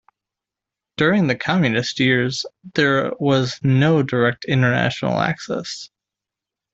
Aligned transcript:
During 0.97 1.27
the 1.27 1.35
Communist 1.35 1.99
years, 1.99 2.43
there 2.73 3.11
was 3.19 3.59
no 3.61 4.01
direct 4.01 4.45
international 4.45 5.19
access. 5.19 5.91